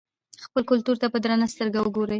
خپل 0.45 0.61
کلتور 0.69 0.95
ته 1.01 1.07
په 1.13 1.17
درنه 1.23 1.47
سترګه 1.53 1.79
وګورئ. 1.81 2.09